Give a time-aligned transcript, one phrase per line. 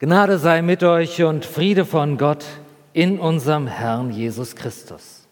[0.00, 2.44] Gnade sei mit euch und Friede von Gott
[2.92, 5.26] in unserem Herrn Jesus Christus.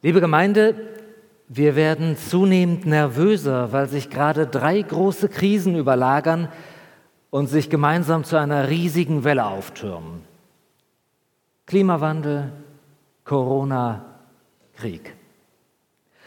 [0.00, 0.74] Liebe Gemeinde,
[1.46, 6.48] wir werden zunehmend nervöser, weil sich gerade drei große Krisen überlagern
[7.28, 10.22] und sich gemeinsam zu einer riesigen Welle auftürmen.
[11.66, 12.50] Klimawandel,
[13.24, 14.06] Corona,
[14.74, 15.15] Krieg.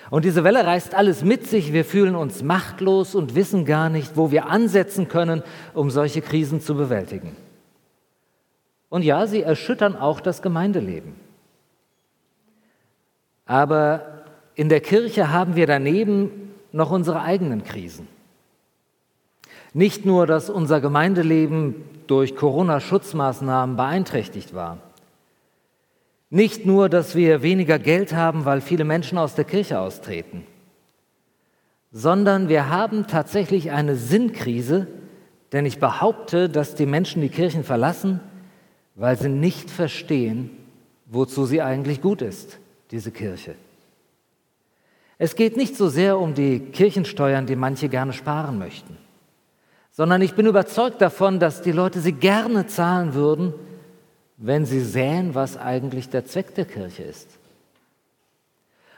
[0.10, 1.72] Und diese Welle reißt alles mit sich.
[1.72, 5.44] Wir fühlen uns machtlos und wissen gar nicht, wo wir ansetzen können,
[5.74, 7.36] um solche Krisen zu bewältigen.
[8.90, 11.14] Und ja, sie erschüttern auch das Gemeindeleben.
[13.46, 14.24] Aber
[14.56, 18.08] in der Kirche haben wir daneben noch unsere eigenen Krisen.
[19.74, 21.76] Nicht nur, dass unser Gemeindeleben
[22.08, 24.80] durch Corona-Schutzmaßnahmen beeinträchtigt war.
[26.30, 30.46] Nicht nur, dass wir weniger Geld haben, weil viele Menschen aus der Kirche austreten,
[31.92, 34.88] sondern wir haben tatsächlich eine Sinnkrise,
[35.52, 38.20] denn ich behaupte, dass die Menschen die Kirchen verlassen,
[38.94, 40.52] weil sie nicht verstehen,
[41.08, 42.60] wozu sie eigentlich gut ist,
[42.92, 43.56] diese Kirche.
[45.18, 48.98] Es geht nicht so sehr um die Kirchensteuern, die manche gerne sparen möchten,
[49.90, 53.54] sondern ich bin überzeugt davon, dass die Leute sie gerne zahlen würden,
[54.40, 57.28] wenn sie sehen, was eigentlich der Zweck der Kirche ist.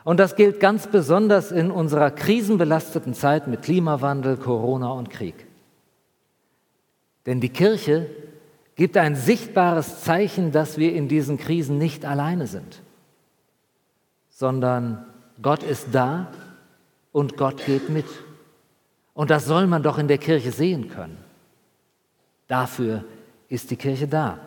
[0.04, 5.48] Und das gilt ganz besonders in unserer krisenbelasteten Zeit mit Klimawandel, Corona und Krieg.
[7.26, 8.08] Denn die Kirche
[8.76, 12.82] gibt ein sichtbares Zeichen, dass wir in diesen Krisen nicht alleine sind,
[14.30, 15.06] sondern
[15.42, 16.32] Gott ist da
[17.12, 18.08] und Gott geht mit.
[19.14, 21.18] Und das soll man doch in der Kirche sehen können.
[22.48, 23.04] Dafür
[23.50, 24.40] ist die Kirche da.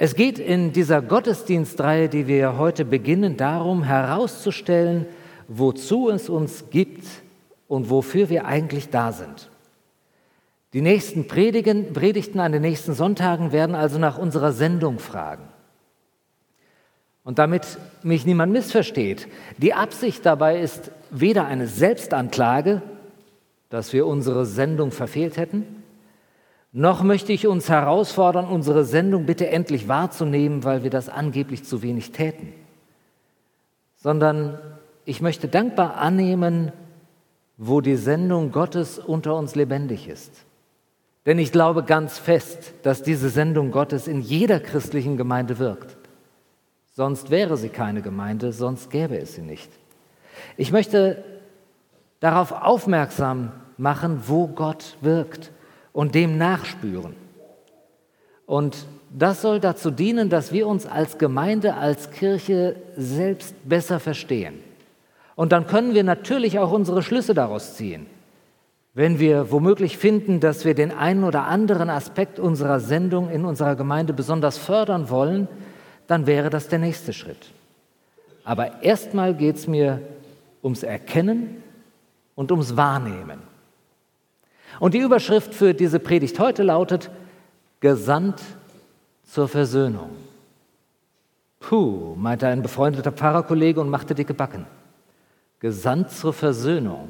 [0.00, 5.06] Es geht in dieser Gottesdienstreihe, die wir heute beginnen, darum herauszustellen,
[5.48, 7.04] wozu es uns gibt
[7.66, 9.50] und wofür wir eigentlich da sind.
[10.72, 15.48] Die nächsten Predigen, Predigten an den nächsten Sonntagen werden also nach unserer Sendung fragen.
[17.24, 17.66] Und damit
[18.04, 19.26] mich niemand missversteht,
[19.56, 22.82] die Absicht dabei ist weder eine Selbstanklage,
[23.68, 25.82] dass wir unsere Sendung verfehlt hätten,
[26.72, 31.82] noch möchte ich uns herausfordern, unsere Sendung bitte endlich wahrzunehmen, weil wir das angeblich zu
[31.82, 32.52] wenig täten,
[33.96, 34.58] sondern
[35.04, 36.72] ich möchte dankbar annehmen,
[37.56, 40.44] wo die Sendung Gottes unter uns lebendig ist.
[41.26, 45.96] Denn ich glaube ganz fest, dass diese Sendung Gottes in jeder christlichen Gemeinde wirkt.
[46.94, 49.70] Sonst wäre sie keine Gemeinde, sonst gäbe es sie nicht.
[50.56, 51.24] Ich möchte
[52.20, 55.50] darauf aufmerksam machen, wo Gott wirkt
[55.92, 57.14] und dem nachspüren.
[58.46, 58.76] Und
[59.10, 64.54] das soll dazu dienen, dass wir uns als Gemeinde, als Kirche selbst besser verstehen.
[65.34, 68.06] Und dann können wir natürlich auch unsere Schlüsse daraus ziehen.
[68.94, 73.76] Wenn wir womöglich finden, dass wir den einen oder anderen Aspekt unserer Sendung in unserer
[73.76, 75.46] Gemeinde besonders fördern wollen,
[76.08, 77.52] dann wäre das der nächste Schritt.
[78.44, 80.00] Aber erstmal geht es mir
[80.62, 81.62] ums Erkennen
[82.34, 83.38] und ums Wahrnehmen.
[84.80, 87.10] Und die Überschrift für diese Predigt heute lautet
[87.80, 88.40] Gesandt
[89.24, 90.10] zur Versöhnung.
[91.60, 94.66] Puh, meinte ein befreundeter Pfarrerkollege und machte dicke Backen.
[95.60, 97.08] Gesandt zur Versöhnung.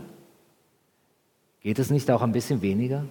[1.61, 3.05] Geht es nicht auch ein bisschen weniger?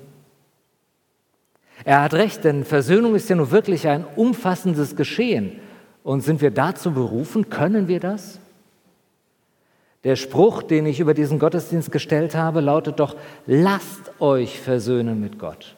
[1.83, 5.59] Er hat recht, denn Versöhnung ist ja nun wirklich ein umfassendes Geschehen.
[6.03, 7.49] Und sind wir dazu berufen?
[7.49, 8.39] Können wir das?
[10.03, 13.15] Der Spruch, den ich über diesen Gottesdienst gestellt habe, lautet doch,
[13.45, 15.75] lasst euch versöhnen mit Gott.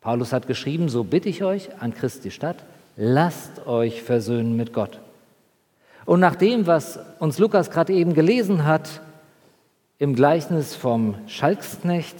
[0.00, 2.64] Paulus hat geschrieben, so bitte ich euch an Christi Stadt,
[2.96, 5.00] lasst euch versöhnen mit Gott.
[6.06, 9.00] Und nach dem, was uns Lukas gerade eben gelesen hat,
[9.98, 12.16] im Gleichnis vom Schalksknecht,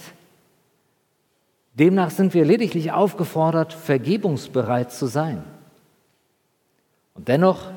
[1.73, 5.43] demnach sind wir lediglich aufgefordert, vergebungsbereit zu sein.
[7.15, 7.71] Und dennoch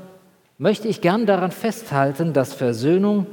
[0.58, 3.26] möchte ich gern daran festhalten, dass Versöhnung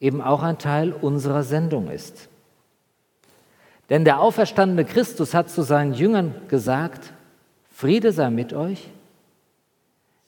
[0.00, 2.28] eben auch ein Teil unserer Sendung ist.
[3.88, 7.12] Denn der auferstandene Christus hat zu seinen Jüngern gesagt,
[7.70, 8.88] Friede sei mit euch,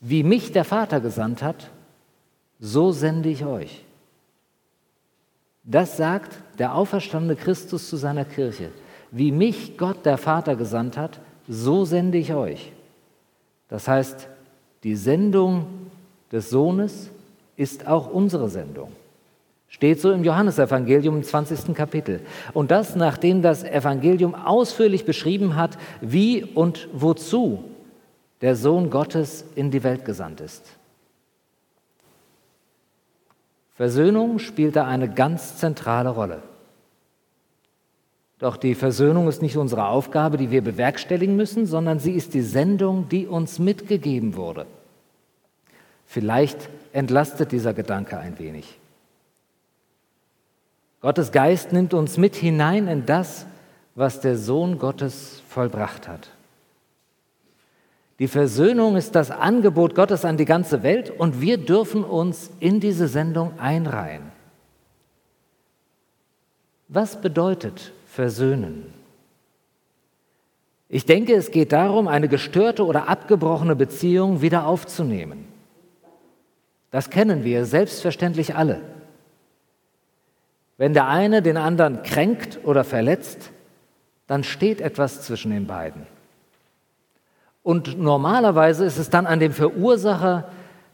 [0.01, 1.71] wie mich der Vater gesandt hat,
[2.61, 3.85] so sende ich euch.
[5.65, 8.71] Das sagt der auferstandene Christus zu seiner Kirche.
[9.11, 12.73] Wie mich Gott der Vater gesandt hat, so sende ich euch.
[13.69, 14.29] Das heißt,
[14.85, 15.67] die Sendung
[16.31, 17.11] des Sohnes
[17.57, 18.93] ist auch unsere Sendung.
[19.69, 21.75] Steht so im Johannesevangelium im 20.
[21.75, 22.21] Kapitel.
[22.55, 27.65] Und das, nachdem das Evangelium ausführlich beschrieben hat, wie und wozu
[28.41, 30.65] der Sohn Gottes in die Welt gesandt ist.
[33.75, 36.43] Versöhnung spielt da eine ganz zentrale Rolle.
[38.39, 42.43] Doch die Versöhnung ist nicht unsere Aufgabe, die wir bewerkstelligen müssen, sondern sie ist die
[42.43, 44.67] Sendung, die uns mitgegeben wurde.
[46.07, 48.79] Vielleicht entlastet dieser Gedanke ein wenig.
[51.01, 53.47] Gottes Geist nimmt uns mit hinein in das,
[53.95, 56.31] was der Sohn Gottes vollbracht hat.
[58.21, 62.81] Die Versöhnung ist das Angebot Gottes an die ganze Welt und wir dürfen uns in
[62.81, 64.33] diese Sendung einreihen.
[66.89, 68.93] Was bedeutet versöhnen?
[70.89, 75.47] Ich denke, es geht darum, eine gestörte oder abgebrochene Beziehung wieder aufzunehmen.
[76.91, 78.81] Das kennen wir selbstverständlich alle.
[80.79, 83.53] Wenn der eine den anderen kränkt oder verletzt,
[84.27, 86.03] dann steht etwas zwischen den beiden.
[87.63, 90.49] Und normalerweise ist es dann an dem Verursacher,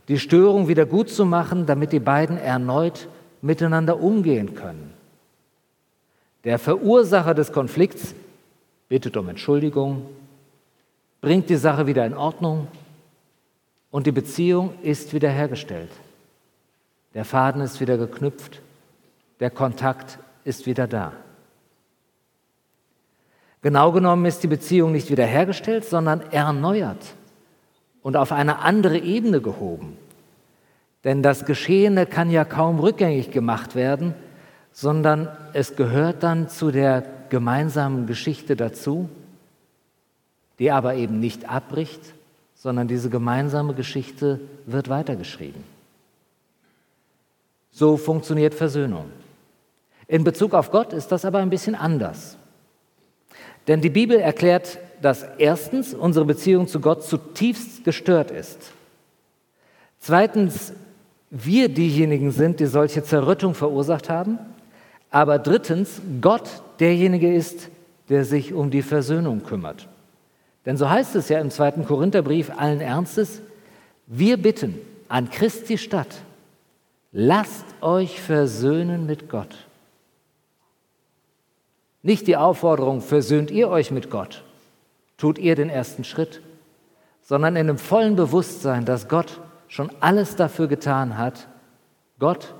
[0.08, 3.08] die Störung wieder gut zu machen, damit die beiden erneut
[3.40, 4.93] miteinander umgehen können.
[6.44, 8.14] Der Verursacher des Konflikts
[8.88, 10.06] bittet um Entschuldigung,
[11.20, 12.68] bringt die Sache wieder in Ordnung
[13.90, 15.90] und die Beziehung ist wiederhergestellt.
[17.14, 18.60] Der Faden ist wieder geknüpft,
[19.40, 21.12] der Kontakt ist wieder da.
[23.62, 27.14] Genau genommen ist die Beziehung nicht wiederhergestellt, sondern erneuert
[28.02, 29.96] und auf eine andere Ebene gehoben.
[31.04, 34.14] Denn das Geschehene kann ja kaum rückgängig gemacht werden,
[34.74, 39.08] sondern es gehört dann zu der gemeinsamen Geschichte dazu,
[40.58, 42.00] die aber eben nicht abbricht,
[42.56, 45.62] sondern diese gemeinsame Geschichte wird weitergeschrieben.
[47.70, 49.06] So funktioniert Versöhnung.
[50.08, 52.36] In Bezug auf Gott ist das aber ein bisschen anders.
[53.68, 58.72] Denn die Bibel erklärt, dass erstens unsere Beziehung zu Gott zutiefst gestört ist.
[60.00, 60.72] Zweitens,
[61.30, 64.38] wir diejenigen sind, die solche Zerrüttung verursacht haben.
[65.14, 66.50] Aber drittens, Gott
[66.80, 67.68] derjenige ist,
[68.08, 69.86] der sich um die Versöhnung kümmert.
[70.66, 73.40] Denn so heißt es ja im zweiten Korintherbrief allen Ernstes,
[74.08, 74.76] wir bitten
[75.08, 76.08] an Christi Stadt,
[77.12, 79.54] lasst euch versöhnen mit Gott.
[82.02, 84.42] Nicht die Aufforderung, versöhnt ihr euch mit Gott,
[85.16, 86.40] tut ihr den ersten Schritt,
[87.22, 91.46] sondern in dem vollen Bewusstsein, dass Gott schon alles dafür getan hat,
[92.18, 92.52] Gott,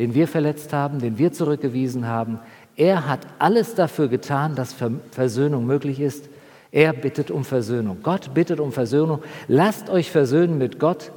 [0.00, 2.38] den wir verletzt haben, den wir zurückgewiesen haben,
[2.74, 4.74] er hat alles dafür getan, dass
[5.10, 6.30] Versöhnung möglich ist.
[6.72, 7.98] Er bittet um Versöhnung.
[8.02, 9.20] Gott bittet um Versöhnung.
[9.46, 11.12] Lasst euch versöhnen mit Gott,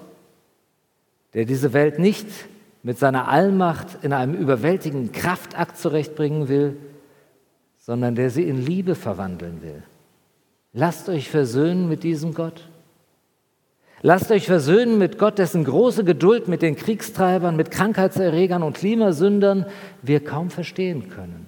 [1.33, 2.27] der diese Welt nicht
[2.81, 6.75] mit seiner Allmacht in einem überwältigenden Kraftakt zurechtbringen will,
[7.79, 9.81] sondern der sie in Liebe verwandeln will.
[10.73, 12.67] Lasst euch versöhnen mit diesem Gott.
[14.05, 19.65] Lasst euch versöhnen mit Gott, dessen große Geduld mit den Kriegstreibern, mit Krankheitserregern und Klimasündern
[20.01, 21.47] wir kaum verstehen können.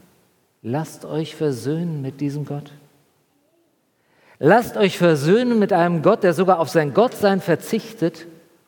[0.61, 2.71] Lasst euch versöhnen mit diesem Gott.
[4.39, 8.25] Lasst euch versöhnen mit einem Gott, der sogar auf sein Gottsein verzichtet,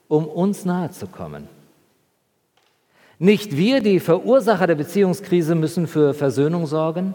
[0.09, 1.47] um uns nahe zu kommen.
[3.19, 7.13] Nicht wir, die Verursacher der Beziehungskrise, müssen für Versöhnung sorgen,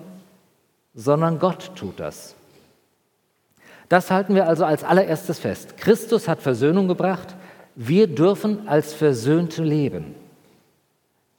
[0.94, 2.34] sondern Gott tut das.
[3.92, 5.76] Das halten wir also als allererstes fest.
[5.76, 7.36] Christus hat Versöhnung gebracht,
[7.74, 10.14] wir dürfen als Versöhnte leben.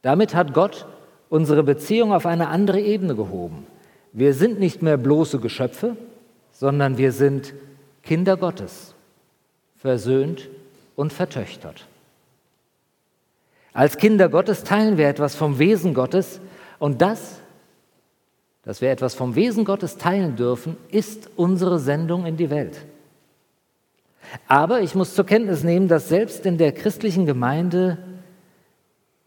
[0.03, 0.85] Damit hat Gott
[1.29, 3.65] unsere Beziehung auf eine andere Ebene gehoben.
[4.11, 5.97] Wir sind nicht mehr bloße Geschöpfe,
[6.51, 7.55] sondern wir sind
[8.03, 8.93] Kinder Gottes,
[9.77, 10.47] versöhnt
[10.95, 11.87] und vertöchtert.
[13.73, 16.39] Als Kinder Gottes teilen wir etwas vom Wesen Gottes
[16.77, 17.39] und das
[18.63, 22.85] dass wir etwas vom Wesen Gottes teilen dürfen, ist unsere Sendung in die Welt.
[24.47, 27.97] Aber ich muss zur Kenntnis nehmen, dass selbst in der christlichen Gemeinde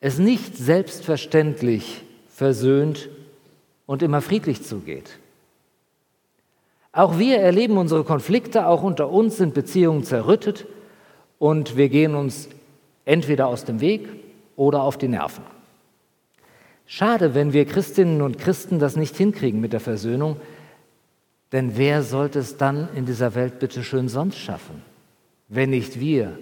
[0.01, 3.09] es nicht selbstverständlich versöhnt
[3.87, 5.19] und immer friedlich zugeht.
[6.93, 10.67] Auch wir erleben unsere Konflikte, auch unter uns sind Beziehungen zerrüttet
[11.39, 12.49] und wir gehen uns
[13.05, 14.09] entweder aus dem Weg
[14.57, 15.45] oder auf die Nerven.
[16.87, 20.37] Schade, wenn wir Christinnen und Christen das nicht hinkriegen mit der Versöhnung,
[21.53, 24.83] denn wer sollte es dann in dieser Welt bitte schön sonst schaffen,
[25.49, 26.39] wenn nicht wir,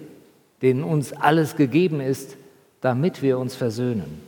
[0.61, 2.37] denen uns alles gegeben ist,
[2.81, 4.21] damit wir uns versöhnen?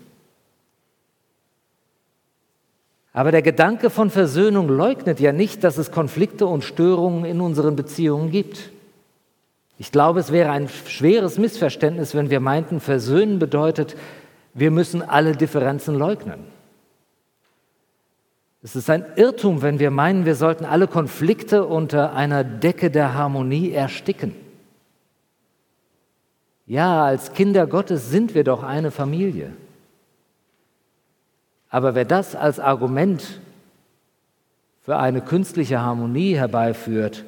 [3.14, 7.76] Aber der Gedanke von Versöhnung leugnet ja nicht, dass es Konflikte und Störungen in unseren
[7.76, 8.70] Beziehungen gibt.
[9.80, 13.96] Ich glaube, es wäre ein schweres Missverständnis, wenn wir meinten, Versöhnen bedeutet,
[14.58, 16.40] wir müssen alle Differenzen leugnen.
[18.64, 23.14] Es ist ein Irrtum, wenn wir meinen, wir sollten alle Konflikte unter einer Decke der
[23.14, 24.34] Harmonie ersticken.
[26.66, 29.54] Ja, als Kinder Gottes sind wir doch eine Familie.
[31.70, 33.40] Aber wer das als Argument
[34.82, 37.26] für eine künstliche Harmonie herbeiführt,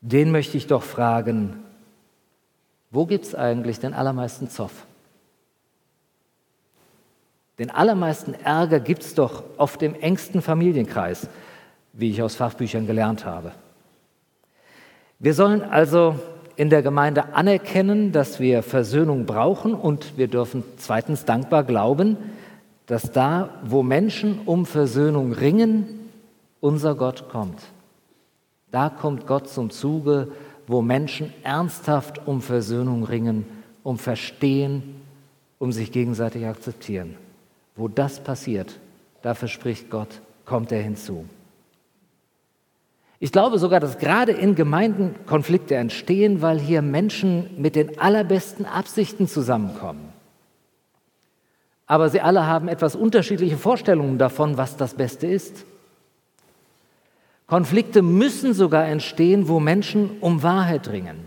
[0.00, 1.64] den möchte ich doch fragen,
[2.92, 4.86] wo gibt es eigentlich den allermeisten Zoff?
[7.58, 11.28] Den allermeisten Ärger gibt es doch oft im engsten Familienkreis,
[11.92, 13.52] wie ich aus Fachbüchern gelernt habe.
[15.18, 16.16] Wir sollen also
[16.56, 22.18] in der Gemeinde anerkennen, dass wir Versöhnung brauchen und wir dürfen zweitens dankbar glauben,
[22.84, 26.10] dass da, wo Menschen um Versöhnung ringen,
[26.60, 27.60] unser Gott kommt.
[28.70, 30.28] Da kommt Gott zum Zuge,
[30.66, 33.46] wo Menschen ernsthaft um Versöhnung ringen,
[33.82, 35.00] um Verstehen,
[35.58, 37.16] um sich gegenseitig akzeptieren.
[37.76, 38.78] Wo das passiert,
[39.22, 41.26] da verspricht Gott, kommt er hinzu.
[43.18, 48.66] Ich glaube sogar, dass gerade in Gemeinden Konflikte entstehen, weil hier Menschen mit den allerbesten
[48.66, 50.12] Absichten zusammenkommen.
[51.86, 55.64] Aber sie alle haben etwas unterschiedliche Vorstellungen davon, was das Beste ist.
[57.46, 61.18] Konflikte müssen sogar entstehen, wo Menschen um Wahrheit ringen.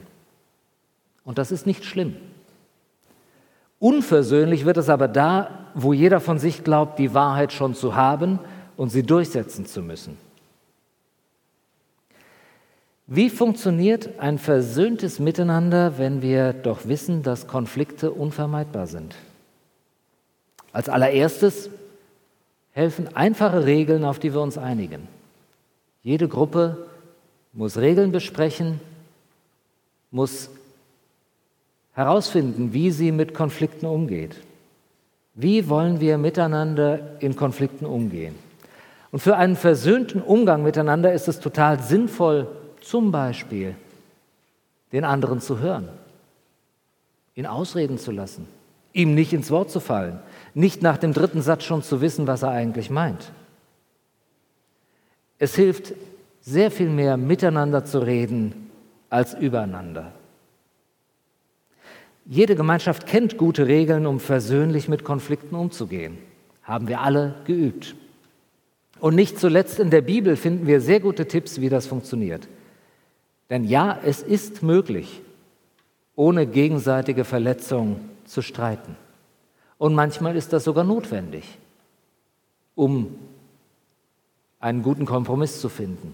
[1.23, 2.17] Und das ist nicht schlimm.
[3.79, 8.39] Unversöhnlich wird es aber da, wo jeder von sich glaubt, die Wahrheit schon zu haben
[8.77, 10.17] und sie durchsetzen zu müssen.
[13.07, 19.15] Wie funktioniert ein versöhntes Miteinander, wenn wir doch wissen, dass Konflikte unvermeidbar sind?
[20.71, 21.69] Als allererstes
[22.71, 25.07] helfen einfache Regeln, auf die wir uns einigen.
[26.03, 26.87] Jede Gruppe
[27.51, 28.79] muss Regeln besprechen,
[30.11, 30.49] muss
[31.93, 34.35] herausfinden, wie sie mit Konflikten umgeht.
[35.33, 38.35] Wie wollen wir miteinander in Konflikten umgehen?
[39.11, 42.47] Und für einen versöhnten Umgang miteinander ist es total sinnvoll,
[42.81, 43.75] zum Beispiel
[44.91, 45.89] den anderen zu hören,
[47.35, 48.47] ihn ausreden zu lassen,
[48.93, 50.19] ihm nicht ins Wort zu fallen,
[50.53, 53.31] nicht nach dem dritten Satz schon zu wissen, was er eigentlich meint.
[55.37, 55.93] Es hilft
[56.41, 58.69] sehr viel mehr, miteinander zu reden
[59.09, 60.11] als übereinander.
[62.31, 66.19] Jede Gemeinschaft kennt gute Regeln, um versöhnlich mit Konflikten umzugehen.
[66.61, 67.95] Haben wir alle geübt.
[68.99, 72.47] Und nicht zuletzt in der Bibel finden wir sehr gute Tipps, wie das funktioniert.
[73.49, 75.23] Denn ja, es ist möglich,
[76.15, 78.95] ohne gegenseitige Verletzung zu streiten.
[79.79, 81.57] Und manchmal ist das sogar notwendig,
[82.75, 83.15] um
[84.59, 86.13] einen guten Kompromiss zu finden,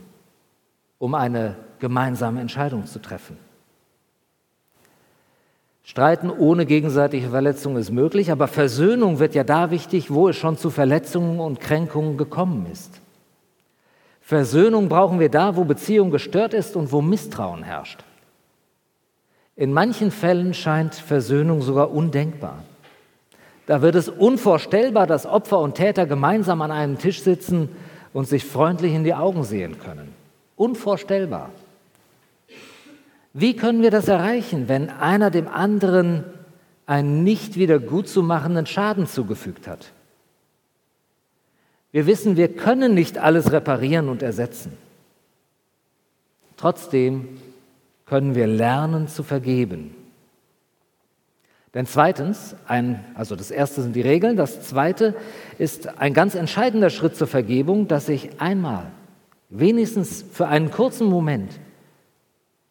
[0.98, 3.38] um eine gemeinsame Entscheidung zu treffen.
[5.86, 10.58] Streiten ohne gegenseitige Verletzung ist möglich, aber Versöhnung wird ja da wichtig, wo es schon
[10.58, 13.00] zu Verletzungen und Kränkungen gekommen ist.
[14.20, 18.04] Versöhnung brauchen wir da, wo Beziehung gestört ist und wo Misstrauen herrscht.
[19.56, 22.63] In manchen Fällen scheint Versöhnung sogar undenkbar.
[23.68, 27.70] Da wird es unvorstellbar, dass Opfer und Täter gemeinsam an einem Tisch sitzen
[28.12, 30.15] und sich freundlich in die Augen sehen können.
[30.56, 31.51] Unvorstellbar.
[33.38, 36.24] Wie können wir das erreichen, wenn einer dem anderen
[36.86, 39.92] einen nicht wieder gut zu machenden Schaden zugefügt hat?
[41.92, 44.77] Wir wissen, wir können nicht alles reparieren und ersetzen.
[46.56, 47.27] Trotzdem
[48.06, 49.94] können wir lernen zu vergeben.
[51.74, 55.13] Denn zweitens, ein, also das erste sind die Regeln, das zweite
[55.58, 58.94] ist ein ganz entscheidender Schritt zur Vergebung, dass ich einmal,
[59.50, 61.51] wenigstens für einen kurzen Moment,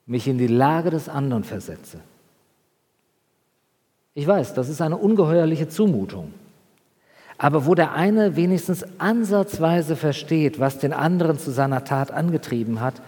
[0.07, 1.99] mich in die Lage des anderen versetze.
[4.15, 6.33] Ich weiß, das ist eine ungeheuerliche Zumutung.
[7.37, 13.03] Aber wo der eine wenigstens ansatzweise versteht, was den anderen zu seiner Tat angetrieben hat,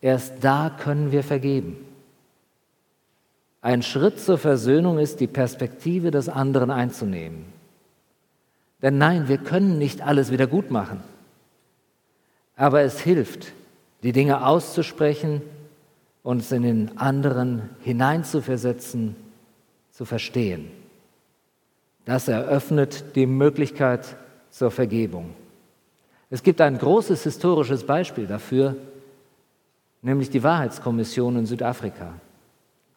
[0.00, 1.76] erst da können wir vergeben.
[3.60, 7.44] Ein Schritt zur Versöhnung ist, die Perspektive des anderen einzunehmen.
[8.82, 11.00] Denn nein, wir können nicht alles wieder gut machen.
[12.56, 13.52] Aber es hilft,
[14.02, 15.42] die Dinge auszusprechen
[16.22, 19.16] uns in den anderen hineinzuversetzen,
[19.90, 20.70] zu verstehen.
[22.04, 24.16] Das eröffnet die Möglichkeit
[24.50, 25.34] zur Vergebung.
[26.30, 28.76] Es gibt ein großes historisches Beispiel dafür,
[30.00, 32.14] nämlich die Wahrheitskommission in Südafrika.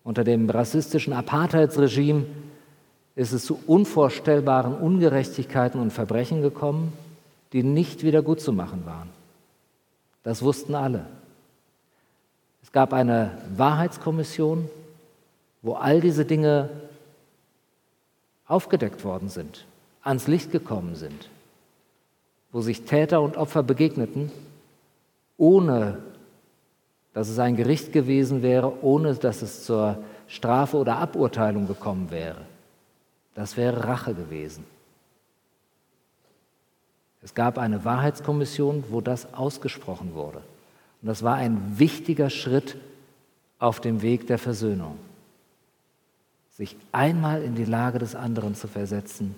[0.03, 2.25] Unter dem rassistischen Apartheidsregime
[3.15, 6.93] ist es zu unvorstellbaren Ungerechtigkeiten und Verbrechen gekommen,
[7.53, 9.09] die nicht wieder gut zu machen waren.
[10.23, 11.05] Das wussten alle
[12.75, 14.69] gab eine Wahrheitskommission,
[15.61, 16.69] wo all diese Dinge
[18.47, 19.65] aufgedeckt worden sind,
[20.03, 21.29] ans Licht gekommen sind,
[22.51, 24.29] wo sich Täter und Opfer begegneten,
[25.37, 25.99] ohne
[27.13, 32.41] dass es ein Gericht gewesen wäre, ohne dass es zur Strafe oder Aburteilung gekommen wäre.
[33.35, 34.65] Das wäre Rache gewesen.
[37.23, 40.41] Es gab eine Wahrheitskommission, wo das ausgesprochen wurde.
[41.05, 42.77] Und das war ein wichtiger Schritt
[43.59, 44.97] auf dem Weg der Versöhnung.
[46.49, 49.35] Sich einmal in die Lage des anderen zu versetzen,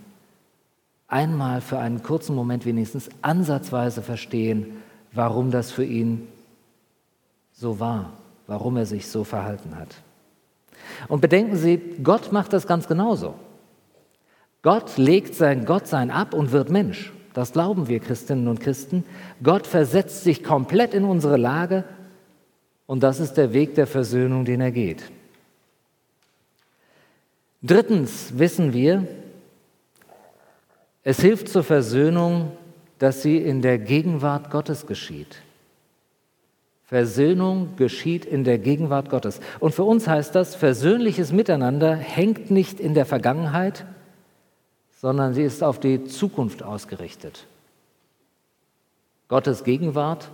[1.09, 4.81] einmal für einen kurzen Moment wenigstens ansatzweise verstehen,
[5.11, 6.29] warum das für ihn
[7.51, 8.13] so war,
[8.47, 9.93] warum er sich so verhalten hat.
[11.09, 13.35] Und bedenken Sie, Gott macht das ganz genauso.
[14.61, 17.11] Gott legt sein Gottsein ab und wird Mensch.
[17.37, 19.03] Das glauben wir Christinnen und Christen.
[19.43, 21.83] Gott versetzt sich komplett in unsere Lage
[22.87, 25.03] und das ist der Weg der Versöhnung, den er geht.
[27.61, 29.07] Drittens wissen wir,
[31.03, 32.53] es hilft zur Versöhnung,
[32.97, 35.43] dass sie in der Gegenwart Gottes geschieht.
[36.85, 39.41] Versöhnung geschieht in der Gegenwart Gottes.
[39.59, 43.85] Und für uns heißt das, versöhnliches Miteinander hängt nicht in der Vergangenheit,
[44.99, 47.45] sondern sie ist auf die Zukunft ausgerichtet.
[49.27, 50.29] Gottes Gegenwart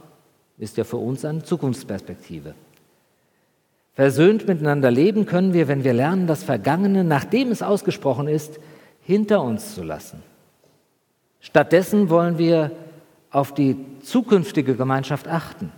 [0.57, 2.55] ist ja für uns eine Zukunftsperspektive.
[3.93, 8.59] Versöhnt miteinander leben können wir, wenn wir lernen, das Vergangene, nachdem es ausgesprochen ist,
[9.01, 10.23] hinter uns zu lassen.
[11.41, 12.71] Stattdessen wollen wir
[13.31, 15.71] auf die zukünftige Gemeinschaft achten.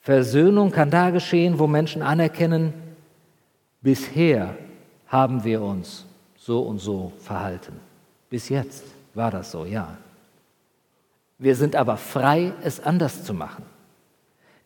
[0.00, 2.72] Versöhnung kann da geschehen, wo Menschen anerkennen,
[3.80, 4.56] bisher
[5.06, 6.06] haben wir uns
[6.44, 7.78] so und so verhalten.
[8.28, 8.84] Bis jetzt
[9.14, 9.96] war das so, ja.
[11.38, 13.64] Wir sind aber frei, es anders zu machen.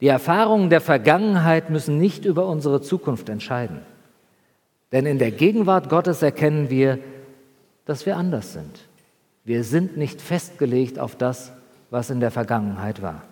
[0.00, 3.80] Die Erfahrungen der Vergangenheit müssen nicht über unsere Zukunft entscheiden.
[4.92, 6.98] Denn in der Gegenwart Gottes erkennen wir,
[7.84, 8.80] dass wir anders sind.
[9.44, 11.52] Wir sind nicht festgelegt auf das,
[11.90, 13.22] was in der Vergangenheit war.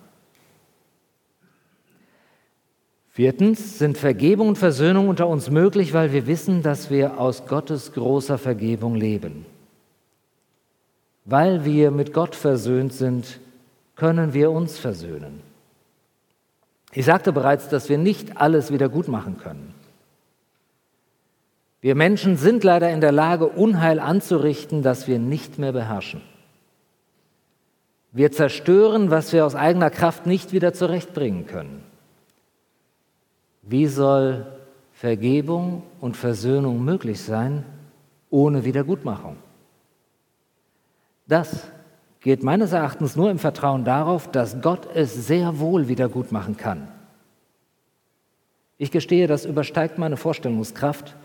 [3.15, 7.93] Viertens sind Vergebung und Versöhnung unter uns möglich, weil wir wissen, dass wir aus Gottes
[7.93, 9.47] großer Vergebung leben.
[11.25, 13.39] Weil wir mit Gott versöhnt sind,
[13.95, 15.43] können wir uns versöhnen.
[16.93, 19.73] Ich sagte bereits, dass wir nicht alles wieder gut machen können.
[21.81, 26.21] Wir Menschen sind leider in der Lage, Unheil anzurichten, das wir nicht mehr beherrschen.
[28.11, 31.94] Wir zerstören, was wir aus eigener Kraft nicht wieder zurechtbringen können.
[33.67, 34.47] Wie soll
[34.93, 37.65] Vergebung und Versöhnung möglich sein
[38.31, 39.37] ohne Wiedergutmachung?
[41.27, 41.69] Das
[42.21, 46.89] geht meines Erachtens nur im Vertrauen darauf, dass Gott es sehr wohl wiedergutmachen kann.
[48.77, 51.17] Ich gestehe, das übersteigt meine Vorstellungskraft,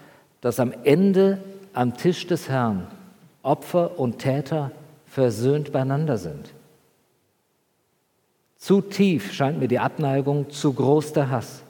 [0.42, 2.88] dass am Ende am Tisch des Herrn
[3.44, 4.72] Opfer und Täter
[5.06, 6.54] versöhnt beieinander sind.
[8.58, 11.64] Zu tief scheint mir die Abneigung, zu groß der Hass.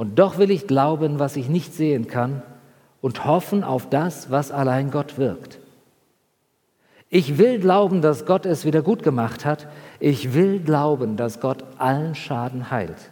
[0.00, 2.42] Und doch will ich glauben, was ich nicht sehen kann
[3.02, 5.58] und hoffen auf das, was allein Gott wirkt.
[7.10, 9.68] Ich will glauben, dass Gott es wieder gut gemacht hat.
[9.98, 13.10] Ich will glauben, dass Gott allen Schaden heilt.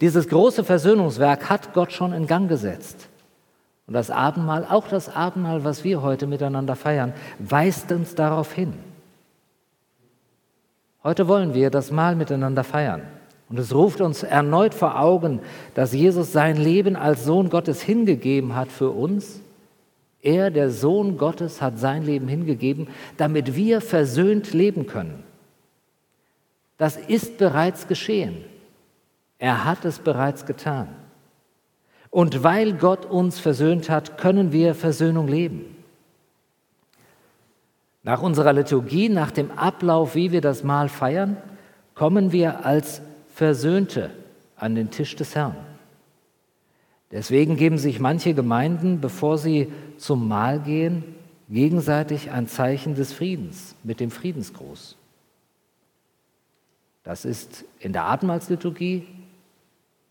[0.00, 3.08] Dieses große Versöhnungswerk hat Gott schon in Gang gesetzt.
[3.86, 8.74] Und das Abendmahl, auch das Abendmahl, was wir heute miteinander feiern, weist uns darauf hin.
[11.04, 13.02] Heute wollen wir das Mahl miteinander feiern.
[13.48, 15.40] Und es ruft uns erneut vor Augen,
[15.74, 19.40] dass Jesus sein Leben als Sohn Gottes hingegeben hat für uns.
[20.20, 25.22] Er, der Sohn Gottes, hat sein Leben hingegeben, damit wir versöhnt leben können.
[26.78, 28.44] Das ist bereits geschehen.
[29.38, 30.88] Er hat es bereits getan.
[32.10, 35.76] Und weil Gott uns versöhnt hat, können wir Versöhnung leben.
[38.02, 41.36] Nach unserer Liturgie, nach dem Ablauf, wie wir das Mahl feiern,
[41.94, 43.02] kommen wir als
[43.36, 44.12] Versöhnte
[44.56, 45.56] an den Tisch des Herrn.
[47.10, 51.04] Deswegen geben sich manche Gemeinden, bevor sie zum Mahl gehen,
[51.50, 54.96] gegenseitig ein Zeichen des Friedens mit dem Friedensgruß.
[57.04, 59.06] Das ist in der Abendmahlsliturgie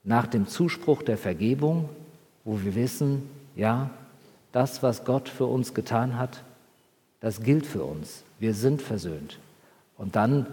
[0.03, 1.89] nach dem Zuspruch der Vergebung,
[2.43, 3.89] wo wir wissen, ja,
[4.51, 6.43] das, was Gott für uns getan hat,
[7.21, 8.23] das gilt für uns.
[8.37, 9.39] Wir sind versöhnt.
[9.97, 10.45] Und dann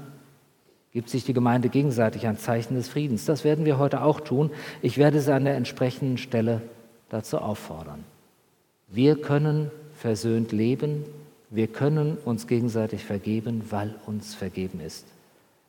[0.92, 3.24] gibt sich die Gemeinde gegenseitig ein Zeichen des Friedens.
[3.24, 4.50] Das werden wir heute auch tun.
[4.82, 6.60] Ich werde Sie an der entsprechenden Stelle
[7.08, 8.04] dazu auffordern.
[8.88, 11.04] Wir können versöhnt leben,
[11.48, 15.06] wir können uns gegenseitig vergeben, weil uns vergeben ist,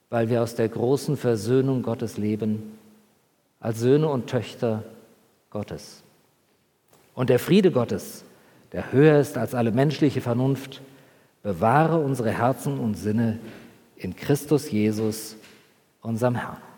[0.09, 2.77] weil wir aus der großen Versöhnung Gottes leben,
[3.59, 4.83] als Söhne und Töchter
[5.49, 6.03] Gottes.
[7.15, 8.23] Und der Friede Gottes,
[8.71, 10.81] der höher ist als alle menschliche Vernunft,
[11.43, 13.39] bewahre unsere Herzen und Sinne
[14.03, 15.35] in Christus Jesus,
[16.01, 16.72] unserem Herrn.